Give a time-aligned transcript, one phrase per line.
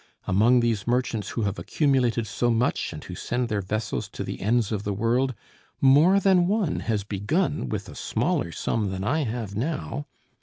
[0.25, 4.41] Among these merchants who have accumulated so much and who send their vessels to the
[4.41, 5.35] ends of the world,
[5.79, 10.07] more than one has begun with a smaller sum than I have now.